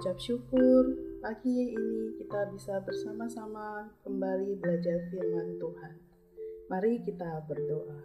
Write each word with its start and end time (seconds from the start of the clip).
mengucap 0.00 0.16
syukur 0.16 0.96
pagi 1.20 1.76
ini 1.76 2.16
kita 2.16 2.48
bisa 2.56 2.80
bersama-sama 2.80 3.84
kembali 4.00 4.56
belajar 4.56 4.96
firman 5.12 5.60
Tuhan. 5.60 5.92
Mari 6.72 7.04
kita 7.04 7.44
berdoa. 7.44 8.00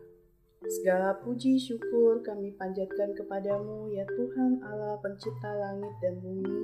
Segala 0.67 1.15
puji 1.23 1.55
syukur 1.55 2.19
kami 2.19 2.51
panjatkan 2.59 3.15
kepadamu 3.15 3.87
ya 3.95 4.03
Tuhan 4.11 4.59
Allah 4.67 4.99
pencipta 4.99 5.47
langit 5.55 5.95
dan 6.03 6.19
bumi 6.19 6.59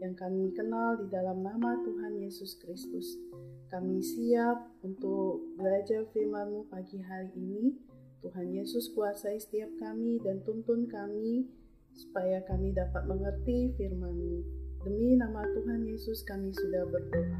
yang 0.00 0.16
kami 0.16 0.48
kenal 0.56 0.96
di 0.96 1.12
dalam 1.12 1.44
nama 1.44 1.76
Tuhan 1.84 2.16
Yesus 2.16 2.56
Kristus. 2.56 3.20
Kami 3.68 4.00
siap 4.00 4.64
untuk 4.80 5.60
belajar 5.60 6.08
firman-Mu 6.08 6.72
pagi 6.72 7.04
hari 7.04 7.28
ini. 7.36 7.76
Tuhan 8.24 8.48
Yesus 8.48 8.96
kuasai 8.96 9.36
setiap 9.36 9.76
kami 9.76 10.24
dan 10.24 10.40
tuntun 10.40 10.88
kami 10.88 11.44
supaya 11.92 12.40
kami 12.48 12.72
dapat 12.72 13.04
mengerti 13.04 13.76
firman-Mu. 13.76 14.69
Demi 14.80 15.12
nama 15.12 15.44
Tuhan 15.44 15.84
Yesus 15.84 16.24
kami 16.24 16.48
sudah 16.56 16.88
berdoa. 16.88 17.36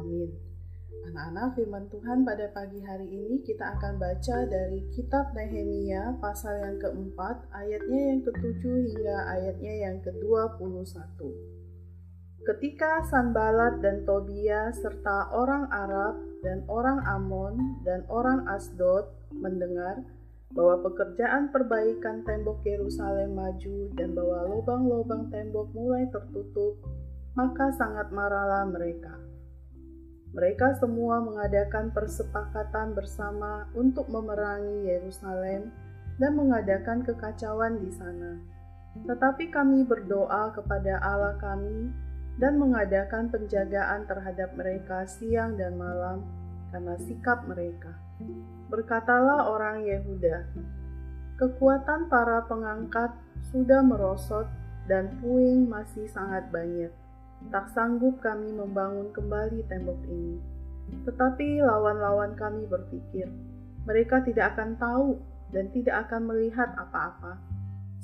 Amin. 0.00 0.32
Anak-anak 1.12 1.52
firman 1.52 1.84
Tuhan 1.92 2.24
pada 2.24 2.48
pagi 2.56 2.80
hari 2.80 3.04
ini 3.04 3.44
kita 3.44 3.76
akan 3.76 4.00
baca 4.00 4.48
dari 4.48 4.88
kitab 4.96 5.28
Nehemia 5.36 6.16
pasal 6.24 6.56
yang 6.56 6.80
keempat 6.80 7.52
ayatnya 7.52 8.00
yang 8.16 8.20
ketujuh 8.24 8.96
hingga 8.96 9.16
ayatnya 9.28 9.74
yang 9.76 9.96
ke-21. 10.00 11.20
Ketika 12.48 13.04
Sanbalat 13.12 13.84
dan 13.84 14.08
Tobia 14.08 14.72
serta 14.72 15.36
orang 15.36 15.68
Arab 15.68 16.16
dan 16.40 16.64
orang 16.64 17.04
Amon 17.04 17.84
dan 17.84 18.08
orang 18.08 18.48
Asdod 18.48 19.04
mendengar 19.36 20.00
bahwa 20.50 20.82
pekerjaan 20.82 21.54
perbaikan 21.54 22.26
tembok 22.26 22.58
Yerusalem 22.66 23.38
maju 23.38 23.94
dan 23.94 24.18
bahwa 24.18 24.50
lubang-lubang 24.50 25.30
tembok 25.30 25.70
mulai 25.70 26.10
tertutup, 26.10 26.82
maka 27.38 27.70
sangat 27.78 28.10
marahlah 28.10 28.66
mereka. 28.66 29.14
Mereka 30.30 30.78
semua 30.78 31.22
mengadakan 31.22 31.90
persepakatan 31.90 32.94
bersama 32.94 33.66
untuk 33.74 34.06
memerangi 34.10 34.86
Yerusalem 34.86 35.74
dan 36.22 36.32
mengadakan 36.38 37.02
kekacauan 37.02 37.82
di 37.82 37.90
sana. 37.90 38.38
Tetapi 39.06 39.50
kami 39.50 39.86
berdoa 39.86 40.54
kepada 40.54 40.98
Allah 41.02 41.34
kami 41.38 41.90
dan 42.38 42.58
mengadakan 42.58 43.30
penjagaan 43.30 44.06
terhadap 44.06 44.54
mereka 44.54 45.06
siang 45.06 45.54
dan 45.58 45.74
malam 45.78 46.26
karena 46.70 46.94
sikap 47.02 47.46
mereka. 47.46 47.90
Berkatalah 48.70 49.50
orang 49.50 49.82
Yehuda, 49.82 50.46
kekuatan 51.42 52.06
para 52.06 52.46
pengangkat 52.46 53.10
sudah 53.50 53.82
merosot 53.82 54.46
dan 54.86 55.10
puing 55.18 55.66
masih 55.66 56.06
sangat 56.06 56.46
banyak. 56.54 56.94
Tak 57.50 57.66
sanggup 57.74 58.22
kami 58.22 58.54
membangun 58.54 59.10
kembali 59.10 59.66
tembok 59.66 59.98
ini. 60.06 60.38
Tetapi 61.02 61.66
lawan-lawan 61.66 62.38
kami 62.38 62.70
berpikir, 62.70 63.26
mereka 63.90 64.22
tidak 64.22 64.54
akan 64.54 64.78
tahu 64.78 65.18
dan 65.50 65.66
tidak 65.74 66.06
akan 66.06 66.30
melihat 66.30 66.70
apa-apa. 66.78 67.42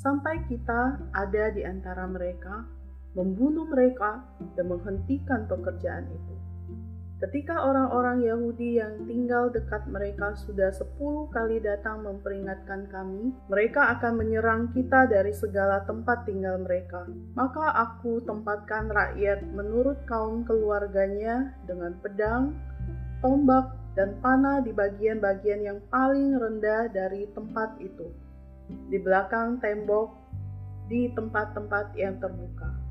Sampai 0.02 0.42
kita 0.50 0.98
ada 1.14 1.54
di 1.54 1.62
antara 1.62 2.10
mereka, 2.10 2.66
membunuh 3.14 3.70
mereka, 3.70 4.18
dan 4.58 4.66
menghentikan 4.66 5.46
pekerjaan 5.46 6.10
itu. 6.10 6.34
Ketika 7.16 7.64
orang-orang 7.64 8.28
Yahudi 8.28 8.76
yang 8.76 9.08
tinggal 9.08 9.48
dekat 9.48 9.88
mereka 9.88 10.36
sudah 10.36 10.68
sepuluh 10.68 11.32
kali 11.32 11.64
datang 11.64 12.04
memperingatkan 12.04 12.92
kami, 12.92 13.32
mereka 13.48 13.96
akan 13.96 14.20
menyerang 14.20 14.68
kita 14.76 15.08
dari 15.08 15.32
segala 15.32 15.80
tempat 15.88 16.28
tinggal 16.28 16.60
mereka. 16.60 17.08
Maka 17.32 17.72
aku 17.72 18.20
tempatkan 18.20 18.92
rakyat 18.92 19.48
menurut 19.48 19.96
kaum 20.04 20.44
keluarganya 20.44 21.56
dengan 21.64 21.96
pedang, 22.04 22.52
tombak, 23.24 23.72
dan 23.96 24.20
panah 24.20 24.60
di 24.60 24.76
bagian-bagian 24.76 25.64
yang 25.64 25.80
paling 25.88 26.36
rendah 26.36 26.92
dari 26.92 27.24
tempat 27.32 27.80
itu, 27.80 28.12
di 28.92 29.00
belakang 29.00 29.56
tembok, 29.64 30.12
di 30.92 31.08
tempat-tempat 31.16 31.96
yang 31.96 32.20
terbuka. 32.20 32.85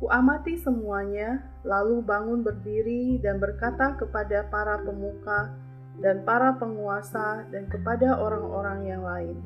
Kuamati 0.00 0.56
semuanya, 0.56 1.44
lalu 1.60 2.00
bangun 2.00 2.40
berdiri 2.40 3.20
dan 3.20 3.36
berkata 3.36 4.00
kepada 4.00 4.48
para 4.48 4.80
pemuka 4.80 5.52
dan 6.00 6.24
para 6.24 6.56
penguasa 6.56 7.44
dan 7.52 7.68
kepada 7.68 8.16
orang-orang 8.16 8.88
yang 8.88 9.04
lain, 9.04 9.36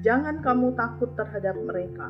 "Jangan 0.00 0.40
kamu 0.40 0.72
takut 0.72 1.12
terhadap 1.12 1.52
mereka. 1.60 2.08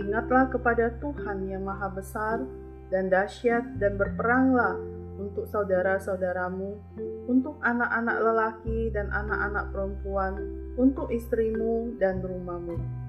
Ingatlah 0.00 0.48
kepada 0.48 0.88
Tuhan 1.04 1.52
yang 1.52 1.68
Maha 1.68 1.92
Besar 1.92 2.48
dan 2.88 3.12
dahsyat, 3.12 3.76
dan 3.76 4.00
berperanglah 4.00 4.80
untuk 5.20 5.44
saudara-saudaramu, 5.52 6.80
untuk 7.28 7.60
anak-anak 7.60 8.24
lelaki 8.24 8.88
dan 8.88 9.12
anak-anak 9.12 9.68
perempuan, 9.68 10.32
untuk 10.80 11.12
istrimu 11.12 11.92
dan 12.00 12.24
rumahmu." 12.24 13.01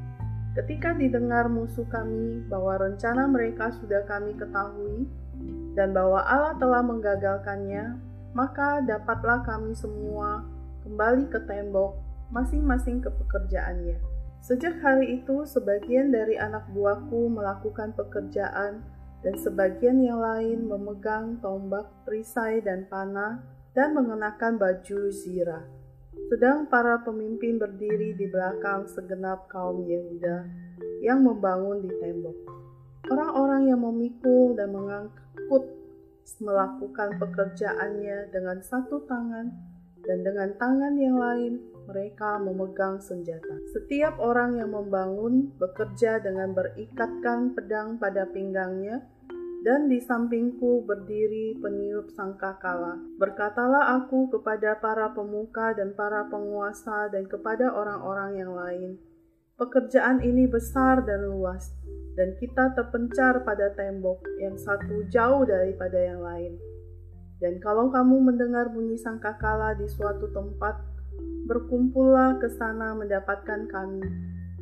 Ketika 0.54 0.94
didengar 0.94 1.50
musuh 1.50 1.86
kami 1.90 2.46
bahwa 2.46 2.78
rencana 2.78 3.26
mereka 3.26 3.74
sudah 3.74 4.06
kami 4.06 4.38
ketahui 4.38 5.10
dan 5.74 5.98
bahwa 5.98 6.22
Allah 6.22 6.54
telah 6.62 6.86
menggagalkannya, 6.86 7.98
maka 8.38 8.86
dapatlah 8.86 9.42
kami 9.42 9.74
semua 9.74 10.46
kembali 10.86 11.26
ke 11.34 11.42
tembok 11.50 11.98
masing-masing 12.30 13.02
ke 13.02 13.10
pekerjaannya. 13.10 13.98
Sejak 14.46 14.78
hari 14.86 15.24
itu, 15.24 15.42
sebagian 15.48 16.14
dari 16.14 16.38
anak 16.38 16.70
buahku 16.70 17.34
melakukan 17.34 17.96
pekerjaan 17.98 18.86
dan 19.26 19.36
sebagian 19.40 20.04
yang 20.04 20.20
lain 20.20 20.68
memegang 20.70 21.40
tombak, 21.40 21.90
perisai, 22.06 22.60
dan 22.62 22.86
panah 22.92 23.42
dan 23.74 23.96
mengenakan 23.98 24.62
baju 24.62 25.00
zirah. 25.10 25.64
Sedang 26.32 26.66
para 26.66 27.02
pemimpin 27.02 27.62
berdiri 27.62 28.18
di 28.18 28.26
belakang 28.30 28.90
segenap 28.90 29.46
kaum 29.50 29.86
Yehuda 29.86 30.48
yang 31.06 31.22
membangun 31.22 31.84
di 31.84 31.92
tembok. 32.02 32.38
Orang-orang 33.12 33.70
yang 33.70 33.82
memikul 33.84 34.56
dan 34.56 34.72
mengangkut 34.72 35.64
melakukan 36.40 37.20
pekerjaannya 37.20 38.32
dengan 38.32 38.64
satu 38.64 39.04
tangan 39.06 39.52
dan 40.04 40.20
dengan 40.24 40.50
tangan 40.56 40.96
yang 40.96 41.20
lain 41.20 41.60
mereka 41.84 42.40
memegang 42.40 43.00
senjata. 43.04 43.60
Setiap 43.76 44.16
orang 44.20 44.56
yang 44.56 44.72
membangun 44.72 45.52
bekerja 45.60 46.24
dengan 46.24 46.56
berikatkan 46.56 47.52
pedang 47.52 48.00
pada 48.00 48.24
pinggangnya 48.32 49.04
dan 49.64 49.88
di 49.88 50.04
sampingku 50.04 50.84
berdiri 50.84 51.56
peniup 51.64 52.12
sangkakala. 52.12 53.00
Berkatalah 53.16 53.96
aku 53.96 54.28
kepada 54.28 54.76
para 54.84 55.16
pemuka 55.16 55.72
dan 55.72 55.96
para 55.96 56.28
penguasa 56.28 57.08
dan 57.08 57.24
kepada 57.32 57.72
orang-orang 57.72 58.32
yang 58.44 58.52
lain, 58.52 59.00
pekerjaan 59.56 60.20
ini 60.20 60.52
besar 60.52 61.08
dan 61.08 61.32
luas, 61.32 61.72
dan 62.20 62.36
kita 62.44 62.76
terpencar 62.76 63.48
pada 63.48 63.72
tembok 63.72 64.20
yang 64.44 64.60
satu 64.60 65.08
jauh 65.08 65.48
daripada 65.48 65.96
yang 65.96 66.20
lain. 66.20 66.60
Dan 67.40 67.64
kalau 67.64 67.88
kamu 67.88 68.20
mendengar 68.20 68.68
bunyi 68.68 69.00
sangkakala 69.00 69.80
di 69.80 69.88
suatu 69.88 70.28
tempat, 70.36 70.76
berkumpullah 71.48 72.36
ke 72.40 72.52
sana 72.52 72.92
mendapatkan 73.00 73.68
kami. 73.72 74.04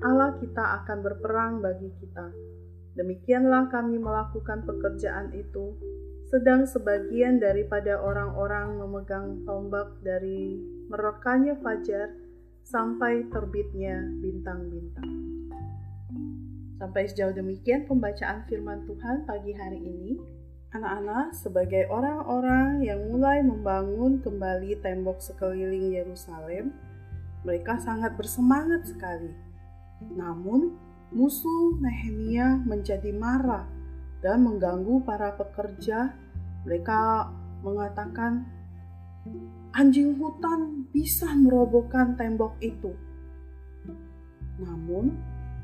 Allah 0.01 0.37
kita 0.37 0.81
akan 0.81 0.97
berperang 1.05 1.61
bagi 1.61 1.89
kita 2.01 2.51
Demikianlah 2.91 3.71
kami 3.71 3.95
melakukan 3.95 4.67
pekerjaan 4.67 5.31
itu, 5.31 5.79
sedang 6.27 6.67
sebagian 6.67 7.39
daripada 7.39 7.99
orang-orang 7.99 8.79
memegang 8.79 9.43
tombak 9.47 9.95
dari 10.03 10.59
merekanya 10.91 11.55
fajar 11.59 12.11
sampai 12.67 13.27
terbitnya 13.31 13.99
bintang-bintang. 14.19 15.11
Sampai 16.79 17.07
sejauh 17.07 17.31
demikian 17.31 17.85
pembacaan 17.85 18.43
firman 18.49 18.83
Tuhan 18.89 19.23
pagi 19.23 19.53
hari 19.53 19.79
ini. 19.79 20.11
Anak-anak, 20.71 21.35
sebagai 21.35 21.83
orang-orang 21.91 22.79
yang 22.79 23.11
mulai 23.11 23.43
membangun 23.43 24.23
kembali 24.23 24.79
tembok 24.79 25.19
sekeliling 25.19 25.91
Yerusalem, 25.91 26.71
mereka 27.43 27.75
sangat 27.83 28.15
bersemangat 28.15 28.87
sekali. 28.87 29.35
Namun, 30.15 30.79
musuh 31.11 31.75
Nehemia 31.83 32.63
menjadi 32.63 33.11
marah 33.11 33.67
dan 34.23 34.47
mengganggu 34.47 35.03
para 35.03 35.35
pekerja. 35.35 36.15
Mereka 36.63 37.27
mengatakan, 37.67 38.47
"Anjing 39.75 40.15
hutan 40.15 40.87
bisa 40.95 41.27
merobohkan 41.35 42.15
tembok 42.15 42.55
itu." 42.63 42.95
Namun, 44.61 45.17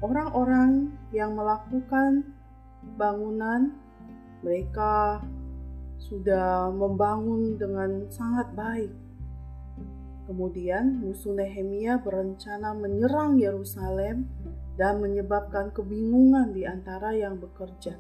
orang-orang 0.04 0.92
yang 1.16 1.38
melakukan 1.38 2.28
bangunan, 2.98 3.72
mereka 4.44 5.22
sudah 5.98 6.70
membangun 6.70 7.58
dengan 7.58 8.06
sangat 8.12 8.52
baik. 8.54 8.94
Kemudian, 10.28 11.00
musuh 11.00 11.32
Nehemia 11.32 12.04
berencana 12.04 12.76
menyerang 12.76 13.40
Yerusalem 13.40 14.28
dan 14.78 15.02
menyebabkan 15.02 15.74
kebingungan 15.74 16.54
di 16.54 16.64
antara 16.64 17.12
yang 17.18 17.42
bekerja. 17.42 17.98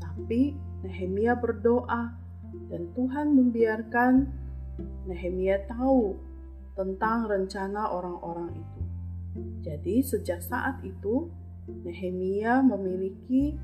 Tapi 0.00 0.56
Nehemia 0.82 1.36
berdoa 1.38 2.16
dan 2.72 2.90
Tuhan 2.96 3.36
membiarkan 3.36 4.12
Nehemia 5.06 5.68
tahu 5.68 6.16
tentang 6.72 7.28
rencana 7.28 7.92
orang-orang 7.92 8.56
itu. 8.56 8.80
Jadi 9.62 10.00
sejak 10.00 10.40
saat 10.40 10.80
itu 10.80 11.28
Nehemia 11.68 12.64
memiliki 12.64 13.56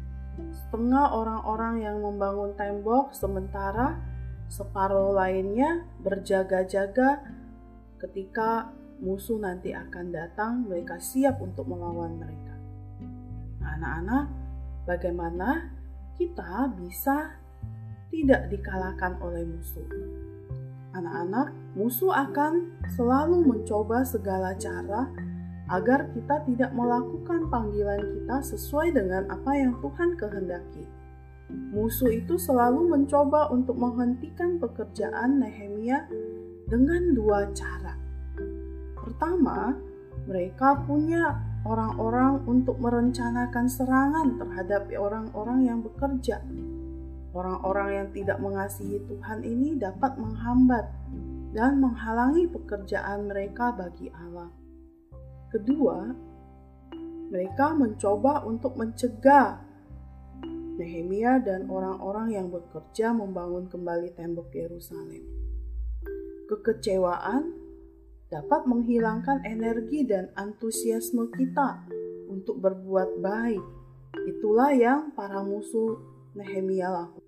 setengah 0.52 1.16
orang-orang 1.16 1.82
yang 1.82 1.98
membangun 1.98 2.54
tembok 2.54 3.10
sementara 3.10 3.98
separuh 4.48 5.12
lainnya 5.12 5.84
berjaga-jaga 6.00 7.20
ketika 7.98 8.70
musuh 8.98 9.38
nanti 9.38 9.70
akan 9.74 10.10
datang 10.10 10.66
mereka 10.66 10.98
siap 10.98 11.38
untuk 11.38 11.70
melawan 11.70 12.18
mereka. 12.18 12.54
Anak-anak, 13.62 14.26
bagaimana 14.86 15.70
kita 16.18 16.70
bisa 16.74 17.38
tidak 18.10 18.50
dikalahkan 18.50 19.18
oleh 19.22 19.46
musuh? 19.46 19.86
Anak-anak, 20.98 21.54
musuh 21.78 22.10
akan 22.10 22.74
selalu 22.90 23.44
mencoba 23.44 24.02
segala 24.02 24.56
cara 24.58 25.06
agar 25.68 26.08
kita 26.16 26.42
tidak 26.48 26.72
melakukan 26.72 27.46
panggilan 27.52 28.00
kita 28.00 28.36
sesuai 28.40 28.96
dengan 28.96 29.28
apa 29.28 29.52
yang 29.52 29.76
Tuhan 29.84 30.16
kehendaki. 30.16 30.84
Musuh 31.48 32.12
itu 32.12 32.40
selalu 32.40 32.88
mencoba 32.88 33.52
untuk 33.52 33.76
menghentikan 33.76 34.56
pekerjaan 34.60 35.40
Nehemia 35.40 36.08
dengan 36.68 37.16
dua 37.16 37.48
cara. 37.52 37.87
Pertama, 39.18 39.74
mereka 40.30 40.78
punya 40.86 41.42
orang-orang 41.66 42.38
untuk 42.46 42.78
merencanakan 42.78 43.66
serangan 43.66 44.38
terhadap 44.38 44.86
orang-orang 44.94 45.66
yang 45.66 45.82
bekerja. 45.82 46.38
Orang-orang 47.34 47.98
yang 47.98 48.08
tidak 48.14 48.38
mengasihi 48.38 49.02
Tuhan 49.10 49.42
ini 49.42 49.74
dapat 49.74 50.22
menghambat 50.22 50.86
dan 51.50 51.82
menghalangi 51.82 52.46
pekerjaan 52.46 53.26
mereka 53.26 53.74
bagi 53.74 54.06
Allah. 54.14 54.54
Kedua, 55.50 56.14
mereka 57.34 57.74
mencoba 57.74 58.46
untuk 58.46 58.78
mencegah 58.78 59.66
Nehemia 60.78 61.42
dan 61.42 61.66
orang-orang 61.66 62.38
yang 62.38 62.54
bekerja 62.54 63.10
membangun 63.10 63.66
kembali 63.66 64.14
tembok 64.14 64.54
Yerusalem. 64.54 65.26
Kekecewaan 66.46 67.67
dapat 68.28 68.68
menghilangkan 68.68 69.40
energi 69.48 70.04
dan 70.04 70.28
antusiasme 70.36 71.32
kita 71.32 71.88
untuk 72.28 72.60
berbuat 72.60 73.24
baik. 73.24 73.64
Itulah 74.28 74.72
yang 74.76 75.16
para 75.16 75.40
musuh 75.40 75.96
Nehemia 76.36 76.92
lakukan. 76.92 77.24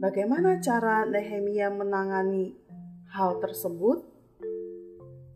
Bagaimana 0.00 0.60
cara 0.60 1.08
Nehemia 1.08 1.72
menangani 1.72 2.52
hal 3.12 3.40
tersebut? 3.40 4.04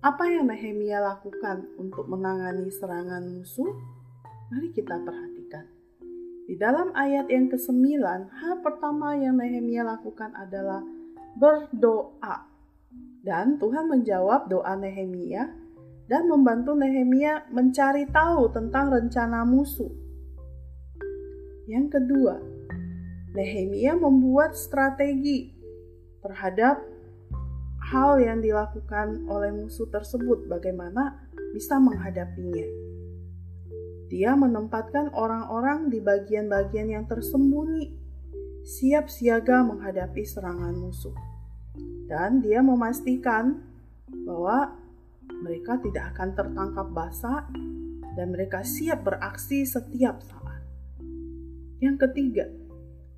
Apa 0.05 0.29
yang 0.29 0.47
Nehemia 0.47 1.01
lakukan 1.01 1.73
untuk 1.81 2.05
menangani 2.07 2.69
serangan 2.69 3.25
musuh? 3.25 3.73
Mari 4.53 4.73
kita 4.77 5.01
perhatikan. 5.03 5.65
Di 6.49 6.57
dalam 6.57 6.97
ayat 6.97 7.29
yang 7.29 7.53
ke-9, 7.53 8.01
hal 8.29 8.55
pertama 8.65 9.13
yang 9.21 9.37
Nehemia 9.37 9.85
lakukan 9.85 10.33
adalah 10.33 10.81
berdoa. 11.37 12.48
Dan 13.23 13.59
Tuhan 13.59 13.91
menjawab 13.91 14.47
doa 14.47 14.75
Nehemia 14.79 15.51
dan 16.09 16.25
membantu 16.31 16.73
Nehemia 16.73 17.45
mencari 17.53 18.09
tahu 18.09 18.49
tentang 18.55 18.89
rencana 18.89 19.45
musuh. 19.45 19.93
Yang 21.69 22.01
kedua, 22.01 22.41
Nehemia 23.37 23.93
membuat 23.93 24.57
strategi 24.57 25.53
terhadap 26.25 26.81
hal 27.93 28.21
yang 28.21 28.41
dilakukan 28.41 29.29
oleh 29.29 29.53
musuh 29.53 29.89
tersebut, 29.93 30.49
bagaimana 30.49 31.29
bisa 31.53 31.77
menghadapinya. 31.77 32.69
Dia 34.09 34.33
menempatkan 34.33 35.13
orang-orang 35.13 35.93
di 35.93 36.01
bagian-bagian 36.01 36.89
yang 36.89 37.05
tersembunyi, 37.05 37.93
siap 38.65 39.13
siaga 39.13 39.61
menghadapi 39.61 40.25
serangan 40.25 40.73
musuh, 40.73 41.13
dan 42.09 42.41
dia 42.41 42.65
memastikan 42.65 43.61
bahwa 44.25 44.73
mereka 45.45 45.77
tidak 45.85 46.17
akan 46.17 46.29
tertangkap 46.35 46.87
basah 46.91 47.45
dan 48.17 48.35
mereka 48.35 48.65
siap 48.65 49.07
beraksi 49.07 49.63
setiap 49.63 50.19
saat. 50.25 50.65
Yang 51.79 52.09
ketiga, 52.09 52.47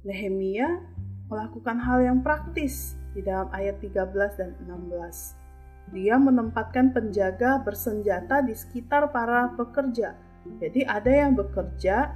Nehemia 0.05 0.85
melakukan 1.31 1.81
hal 1.81 2.05
yang 2.05 2.19
praktis 2.21 2.99
di 3.17 3.25
dalam 3.25 3.49
ayat 3.55 3.81
13 3.81 4.37
dan 4.37 4.51
16. 4.69 5.97
Dia 5.97 6.21
menempatkan 6.21 6.93
penjaga 6.93 7.63
bersenjata 7.65 8.45
di 8.45 8.53
sekitar 8.53 9.09
para 9.11 9.51
pekerja. 9.57 10.15
Jadi 10.61 10.85
ada 10.85 11.09
yang 11.09 11.33
bekerja, 11.35 12.13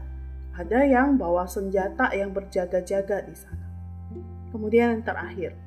ada 0.54 0.80
yang 0.84 1.16
bawa 1.16 1.48
senjata 1.48 2.12
yang 2.12 2.30
berjaga-jaga 2.30 3.24
di 3.24 3.34
sana. 3.34 3.66
Kemudian 4.52 5.00
yang 5.00 5.02
terakhir, 5.02 5.63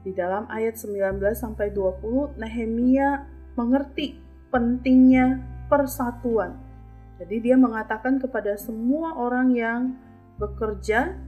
di 0.00 0.12
dalam 0.16 0.48
ayat 0.48 0.80
19 0.80 1.20
sampai 1.36 1.72
20 1.72 2.40
Nehemia 2.40 3.28
mengerti 3.54 4.16
pentingnya 4.48 5.40
persatuan. 5.68 6.56
Jadi 7.20 7.36
dia 7.52 7.56
mengatakan 7.60 8.16
kepada 8.16 8.56
semua 8.56 9.12
orang 9.12 9.52
yang 9.52 9.80
bekerja 10.40 11.20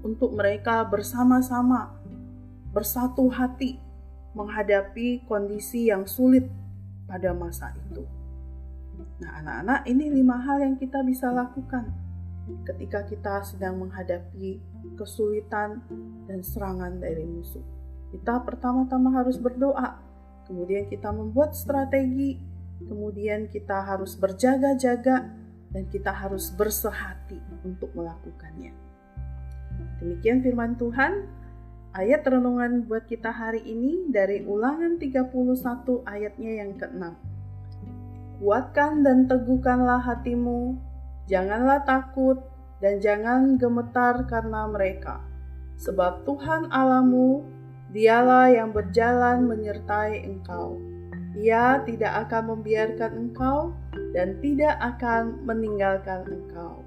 untuk 0.00 0.32
mereka 0.32 0.80
bersama-sama 0.88 1.92
bersatu 2.72 3.28
hati 3.28 3.76
menghadapi 4.32 5.28
kondisi 5.28 5.92
yang 5.92 6.08
sulit 6.08 6.48
pada 7.04 7.36
masa 7.36 7.76
itu. 7.76 8.04
Nah, 9.20 9.44
anak-anak, 9.44 9.80
ini 9.90 10.08
lima 10.08 10.40
hal 10.40 10.62
yang 10.64 10.74
kita 10.80 11.04
bisa 11.04 11.28
lakukan 11.34 12.07
ketika 12.64 13.04
kita 13.04 13.44
sedang 13.44 13.80
menghadapi 13.80 14.60
kesulitan 14.96 15.84
dan 16.26 16.40
serangan 16.40 16.98
dari 16.98 17.24
musuh. 17.24 17.62
Kita 18.08 18.40
pertama-tama 18.40 19.12
harus 19.20 19.36
berdoa, 19.36 20.00
kemudian 20.48 20.88
kita 20.88 21.12
membuat 21.12 21.52
strategi, 21.52 22.40
kemudian 22.80 23.52
kita 23.52 23.84
harus 23.84 24.16
berjaga-jaga, 24.16 25.28
dan 25.68 25.84
kita 25.92 26.08
harus 26.08 26.48
bersehati 26.56 27.36
untuk 27.64 27.92
melakukannya. 27.92 28.72
Demikian 30.00 30.40
firman 30.40 30.74
Tuhan. 30.80 31.28
Ayat 31.88 32.20
renungan 32.22 32.84
buat 32.84 33.08
kita 33.08 33.32
hari 33.32 33.64
ini 33.64 34.12
dari 34.12 34.44
ulangan 34.44 35.00
31 35.00 35.32
ayatnya 36.04 36.52
yang 36.62 36.76
ke-6. 36.76 37.02
Kuatkan 38.38 39.02
dan 39.02 39.26
teguhkanlah 39.26 39.98
hatimu, 40.04 40.78
janganlah 41.28 41.84
takut 41.84 42.40
dan 42.80 42.98
jangan 42.98 43.60
gemetar 43.60 44.24
karena 44.26 44.66
mereka. 44.66 45.20
Sebab 45.78 46.26
Tuhan 46.26 46.74
Alamu, 46.74 47.46
dialah 47.94 48.50
yang 48.50 48.74
berjalan 48.74 49.46
menyertai 49.46 50.26
engkau. 50.26 50.80
Ia 51.38 51.86
tidak 51.86 52.26
akan 52.26 52.56
membiarkan 52.56 53.12
engkau 53.14 53.70
dan 54.10 54.42
tidak 54.42 54.74
akan 54.82 55.46
meninggalkan 55.46 56.26
engkau. 56.26 56.82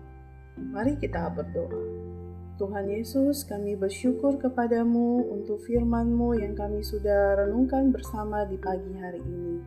Mari 0.59 0.99
kita 0.99 1.31
berdoa. 1.31 2.11
Tuhan 2.59 2.93
Yesus, 2.93 3.41
kami 3.47 3.73
bersyukur 3.73 4.37
kepadamu 4.37 5.25
untuk 5.33 5.65
firman-Mu 5.65 6.37
yang 6.37 6.53
kami 6.53 6.85
sudah 6.85 7.41
renungkan 7.41 7.89
bersama 7.89 8.45
di 8.45 8.59
pagi 8.61 8.93
hari 9.01 9.17
ini. 9.17 9.57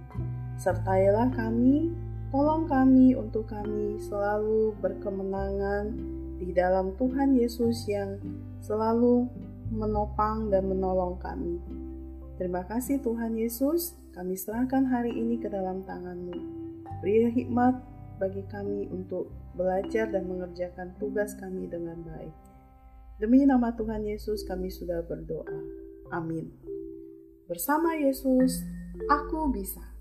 Sertailah 0.55 1.35
kami, 1.35 1.91
tolong 2.35 2.67
kami 2.67 3.15
untuk 3.15 3.47
kami 3.47 3.95
selalu 4.03 4.75
berkemenangan 4.83 5.95
di 6.43 6.51
dalam 6.51 6.91
Tuhan 6.99 7.39
Yesus 7.39 7.87
yang 7.87 8.19
selalu 8.59 9.31
menopang 9.71 10.51
dan 10.51 10.67
menolong 10.67 11.15
kami. 11.23 11.63
Terima 12.35 12.67
kasih 12.67 12.99
Tuhan 13.07 13.39
Yesus, 13.39 13.95
kami 14.19 14.35
serahkan 14.35 14.83
hari 14.83 15.15
ini 15.15 15.39
ke 15.39 15.47
dalam 15.47 15.87
tangan-Mu. 15.87 16.35
Beri 17.07 17.31
hikmat 17.31 17.79
bagi 18.19 18.43
kami 18.51 18.91
untuk 18.91 19.31
belajar 19.55 20.11
dan 20.11 20.27
mengerjakan 20.27 20.91
tugas 20.99 21.39
kami 21.39 21.71
dengan 21.71 22.03
baik. 22.03 22.35
Demi 23.23 23.47
nama 23.47 23.71
Tuhan 23.79 24.03
Yesus 24.03 24.43
kami 24.43 24.75
sudah 24.75 25.07
berdoa. 25.07 25.63
Amin. 26.11 26.51
Bersama 27.47 27.95
Yesus, 27.95 28.67
aku 29.07 29.55
bisa. 29.55 29.95